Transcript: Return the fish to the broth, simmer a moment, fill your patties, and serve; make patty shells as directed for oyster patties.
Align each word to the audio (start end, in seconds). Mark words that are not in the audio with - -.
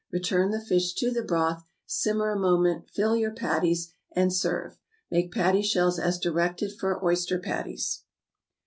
Return 0.11 0.49
the 0.49 0.59
fish 0.59 0.93
to 0.95 1.11
the 1.11 1.21
broth, 1.21 1.63
simmer 1.85 2.31
a 2.31 2.35
moment, 2.35 2.89
fill 2.89 3.15
your 3.15 3.29
patties, 3.35 3.93
and 4.15 4.33
serve; 4.33 4.79
make 5.11 5.31
patty 5.31 5.61
shells 5.61 5.99
as 5.99 6.17
directed 6.17 6.71
for 6.75 7.05
oyster 7.05 7.37
patties. 7.37 8.01